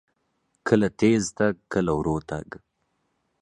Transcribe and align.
کله 0.67 0.87
تیز 0.99 1.23
تګ، 1.37 1.55
کله 1.73 1.91
ورو 1.97 2.17
تګ. 2.29 2.47